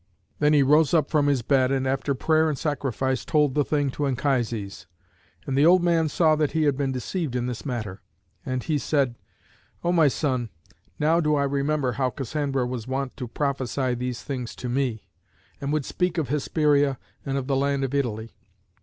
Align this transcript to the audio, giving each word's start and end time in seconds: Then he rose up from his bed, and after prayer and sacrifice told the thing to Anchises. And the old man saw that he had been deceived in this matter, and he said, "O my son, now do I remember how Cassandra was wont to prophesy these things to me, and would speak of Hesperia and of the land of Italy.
Then 0.39 0.53
he 0.53 0.63
rose 0.63 0.95
up 0.95 1.11
from 1.11 1.27
his 1.27 1.43
bed, 1.43 1.71
and 1.71 1.85
after 1.87 2.15
prayer 2.15 2.49
and 2.49 2.57
sacrifice 2.57 3.23
told 3.23 3.53
the 3.53 3.63
thing 3.63 3.91
to 3.91 4.07
Anchises. 4.07 4.87
And 5.45 5.55
the 5.55 5.67
old 5.67 5.83
man 5.83 6.09
saw 6.09 6.35
that 6.37 6.53
he 6.53 6.63
had 6.63 6.75
been 6.75 6.91
deceived 6.91 7.35
in 7.35 7.45
this 7.45 7.67
matter, 7.67 8.01
and 8.43 8.63
he 8.63 8.79
said, 8.79 9.13
"O 9.83 9.91
my 9.91 10.07
son, 10.07 10.49
now 10.97 11.19
do 11.19 11.35
I 11.35 11.43
remember 11.43 11.91
how 11.91 12.09
Cassandra 12.09 12.65
was 12.65 12.87
wont 12.87 13.15
to 13.17 13.27
prophesy 13.27 13.93
these 13.93 14.23
things 14.23 14.55
to 14.55 14.67
me, 14.69 15.05
and 15.61 15.71
would 15.71 15.85
speak 15.85 16.17
of 16.17 16.29
Hesperia 16.29 16.97
and 17.23 17.37
of 17.37 17.45
the 17.45 17.55
land 17.55 17.83
of 17.83 17.93
Italy. 17.93 18.33